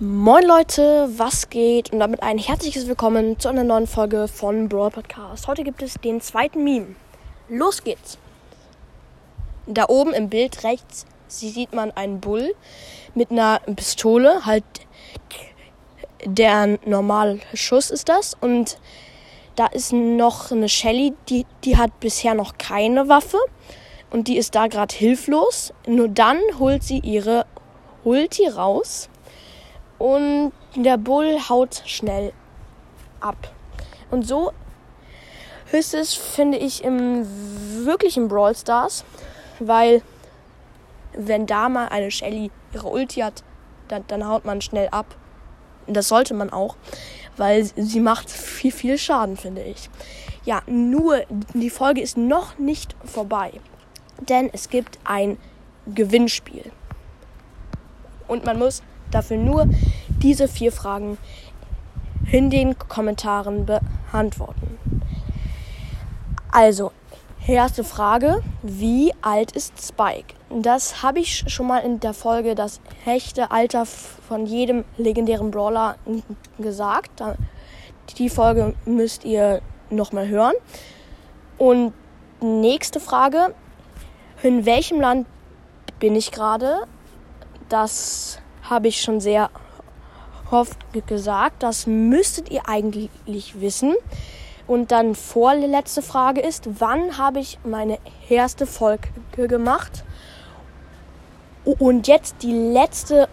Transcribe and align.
Moin 0.00 0.44
Leute, 0.44 1.08
was 1.16 1.50
geht? 1.50 1.92
Und 1.92 1.98
damit 1.98 2.22
ein 2.22 2.38
herzliches 2.38 2.86
Willkommen 2.86 3.36
zu 3.40 3.48
einer 3.48 3.64
neuen 3.64 3.88
Folge 3.88 4.28
von 4.28 4.68
Brawl 4.68 4.92
Podcast. 4.92 5.48
Heute 5.48 5.64
gibt 5.64 5.82
es 5.82 5.94
den 5.94 6.20
zweiten 6.20 6.62
Meme. 6.62 6.94
Los 7.48 7.82
geht's! 7.82 8.16
Da 9.66 9.86
oben 9.88 10.14
im 10.14 10.28
Bild 10.28 10.62
rechts 10.62 11.04
sieht 11.26 11.72
man 11.72 11.90
einen 11.90 12.20
Bull 12.20 12.54
mit 13.16 13.32
einer 13.32 13.58
Pistole, 13.74 14.46
halt 14.46 14.62
der 16.24 16.78
normale 16.86 17.40
Schuss 17.54 17.90
ist 17.90 18.08
das. 18.08 18.36
Und 18.40 18.78
da 19.56 19.66
ist 19.66 19.92
noch 19.92 20.52
eine 20.52 20.68
Shelly, 20.68 21.14
die, 21.28 21.44
die 21.64 21.76
hat 21.76 21.98
bisher 21.98 22.34
noch 22.34 22.56
keine 22.56 23.08
Waffe 23.08 23.38
und 24.12 24.28
die 24.28 24.36
ist 24.36 24.54
da 24.54 24.68
gerade 24.68 24.94
hilflos. 24.94 25.72
Nur 25.88 26.06
dann 26.06 26.38
holt 26.60 26.84
sie 26.84 27.00
ihre 27.00 27.46
Ulti 28.04 28.46
raus 28.46 29.08
und 29.98 30.52
der 30.74 30.96
Bull 30.96 31.38
haut 31.48 31.82
schnell 31.86 32.32
ab. 33.20 33.52
Und 34.10 34.26
so 34.26 34.52
es, 35.72 36.14
finde 36.14 36.58
ich, 36.58 36.82
im 36.84 37.26
wirklichen 37.84 38.28
Brawl 38.28 38.54
Stars, 38.54 39.04
weil 39.58 40.02
wenn 41.12 41.46
da 41.46 41.68
mal 41.68 41.88
eine 41.88 42.10
Shelly 42.10 42.50
ihre 42.72 42.88
Ulti 42.88 43.20
hat, 43.20 43.42
dann, 43.88 44.04
dann 44.08 44.26
haut 44.26 44.44
man 44.44 44.60
schnell 44.60 44.88
ab. 44.88 45.16
Das 45.86 46.08
sollte 46.08 46.34
man 46.34 46.50
auch, 46.50 46.76
weil 47.36 47.64
sie 47.64 48.00
macht 48.00 48.30
viel, 48.30 48.72
viel 48.72 48.98
Schaden, 48.98 49.36
finde 49.36 49.62
ich. 49.62 49.88
Ja, 50.44 50.62
nur 50.66 51.22
die 51.54 51.70
Folge 51.70 52.00
ist 52.00 52.16
noch 52.16 52.58
nicht 52.58 52.94
vorbei, 53.04 53.52
denn 54.20 54.50
es 54.52 54.68
gibt 54.68 54.98
ein 55.04 55.38
Gewinnspiel. 55.86 56.70
Und 58.26 58.44
man 58.44 58.58
muss 58.58 58.82
dafür 59.10 59.36
nur 59.36 59.68
diese 60.22 60.48
vier 60.48 60.72
Fragen 60.72 61.18
in 62.30 62.50
den 62.50 62.78
Kommentaren 62.78 63.66
beantworten. 63.66 64.78
Also, 66.50 66.92
erste 67.46 67.84
Frage, 67.84 68.42
wie 68.62 69.12
alt 69.22 69.52
ist 69.52 69.72
Spike? 69.82 70.34
Das 70.50 71.02
habe 71.02 71.20
ich 71.20 71.44
schon 71.46 71.66
mal 71.66 71.78
in 71.78 72.00
der 72.00 72.14
Folge 72.14 72.54
das 72.54 72.80
echte 73.06 73.50
Alter 73.50 73.86
von 73.86 74.46
jedem 74.46 74.84
legendären 74.96 75.50
Brawler 75.50 75.96
gesagt. 76.58 77.22
Die 78.16 78.28
Folge 78.28 78.74
müsst 78.84 79.24
ihr 79.24 79.60
nochmal 79.90 80.28
hören. 80.28 80.54
Und 81.58 81.92
nächste 82.40 83.00
Frage, 83.00 83.54
in 84.42 84.64
welchem 84.64 85.00
Land 85.00 85.26
bin 85.98 86.14
ich 86.14 86.30
gerade? 86.30 86.82
Das 87.68 88.40
habe 88.68 88.88
ich 88.88 89.00
schon 89.00 89.20
sehr 89.20 89.50
oft 90.50 90.78
gesagt. 91.06 91.62
Das 91.62 91.86
müsstet 91.86 92.50
ihr 92.50 92.68
eigentlich 92.68 93.60
wissen. 93.60 93.94
Und 94.66 94.92
dann 94.92 95.14
vorletzte 95.14 96.02
Frage 96.02 96.40
ist, 96.40 96.68
wann 96.80 97.16
habe 97.16 97.40
ich 97.40 97.58
meine 97.64 97.98
erste 98.28 98.66
Folge 98.66 99.08
gemacht? 99.34 100.04
Und 101.64 102.06
jetzt 102.06 102.36
die 102.42 102.52
letzte 102.52 103.28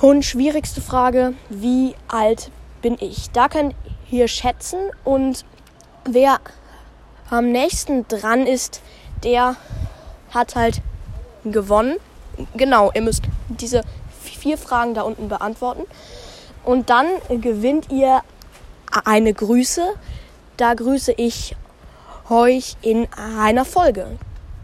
und 0.00 0.24
schwierigste 0.24 0.80
Frage, 0.80 1.34
wie 1.48 1.94
alt 2.06 2.50
bin 2.82 2.96
ich? 3.00 3.30
Da 3.30 3.48
könnt 3.48 3.74
ihr 4.10 4.28
schätzen 4.28 4.78
und 5.04 5.44
wer 6.04 6.38
am 7.30 7.50
nächsten 7.50 8.06
dran 8.08 8.46
ist, 8.46 8.80
der 9.24 9.56
hat 10.30 10.54
halt 10.54 10.82
gewonnen 11.44 11.96
genau, 12.56 12.90
ihr 12.94 13.02
müsst 13.02 13.22
diese 13.48 13.82
vier 14.22 14.58
Fragen 14.58 14.94
da 14.94 15.02
unten 15.02 15.28
beantworten. 15.28 15.84
Und 16.64 16.90
dann 16.90 17.06
gewinnt 17.28 17.90
ihr 17.90 18.22
eine 19.04 19.32
Grüße. 19.32 19.94
Da 20.56 20.74
grüße 20.74 21.12
ich 21.12 21.56
euch 22.28 22.76
in 22.82 23.08
einer 23.14 23.64
Folge. 23.64 24.18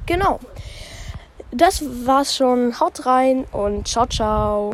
Genau. 0.06 0.41
Das 1.50 1.82
war's 2.04 2.34
schon. 2.34 2.78
Haut 2.81 3.06
rein 3.06 3.44
und 3.53 3.87
ciao, 3.87 4.06
ciao. 4.06 4.72